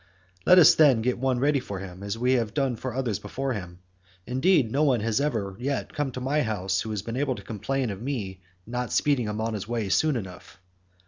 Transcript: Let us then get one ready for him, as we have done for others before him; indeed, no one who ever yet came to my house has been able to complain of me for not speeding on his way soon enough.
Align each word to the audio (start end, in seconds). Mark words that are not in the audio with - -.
Let 0.47 0.57
us 0.57 0.73
then 0.73 1.03
get 1.03 1.19
one 1.19 1.37
ready 1.39 1.59
for 1.59 1.77
him, 1.77 2.01
as 2.01 2.17
we 2.17 2.31
have 2.31 2.55
done 2.55 2.75
for 2.75 2.95
others 2.95 3.19
before 3.19 3.53
him; 3.53 3.77
indeed, 4.25 4.71
no 4.71 4.81
one 4.81 5.01
who 5.01 5.23
ever 5.23 5.55
yet 5.59 5.93
came 5.93 6.09
to 6.13 6.19
my 6.19 6.41
house 6.41 6.81
has 6.81 7.03
been 7.03 7.15
able 7.17 7.35
to 7.35 7.43
complain 7.43 7.91
of 7.91 8.01
me 8.01 8.41
for 8.65 8.71
not 8.71 8.91
speeding 8.91 9.29
on 9.29 9.53
his 9.53 9.67
way 9.67 9.89
soon 9.89 10.15
enough. 10.15 10.59